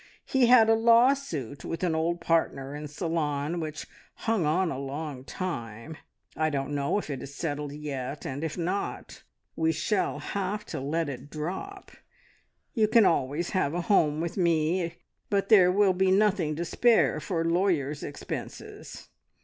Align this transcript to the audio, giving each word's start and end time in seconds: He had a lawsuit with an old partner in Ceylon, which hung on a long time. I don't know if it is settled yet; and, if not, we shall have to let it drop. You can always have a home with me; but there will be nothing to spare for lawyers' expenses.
He 0.25 0.47
had 0.47 0.67
a 0.67 0.73
lawsuit 0.73 1.63
with 1.63 1.83
an 1.83 1.93
old 1.93 2.21
partner 2.21 2.73
in 2.75 2.87
Ceylon, 2.87 3.59
which 3.59 3.85
hung 4.15 4.47
on 4.47 4.71
a 4.71 4.79
long 4.79 5.23
time. 5.23 5.95
I 6.35 6.49
don't 6.49 6.73
know 6.73 6.97
if 6.97 7.11
it 7.11 7.21
is 7.21 7.35
settled 7.35 7.71
yet; 7.71 8.25
and, 8.25 8.43
if 8.43 8.57
not, 8.57 9.21
we 9.55 9.71
shall 9.71 10.17
have 10.17 10.65
to 10.73 10.79
let 10.79 11.07
it 11.07 11.29
drop. 11.29 11.91
You 12.73 12.87
can 12.87 13.05
always 13.05 13.51
have 13.51 13.75
a 13.75 13.81
home 13.81 14.21
with 14.21 14.37
me; 14.37 14.95
but 15.29 15.49
there 15.49 15.71
will 15.71 15.93
be 15.93 16.09
nothing 16.09 16.55
to 16.55 16.65
spare 16.65 17.19
for 17.19 17.45
lawyers' 17.45 18.01
expenses. 18.01 19.09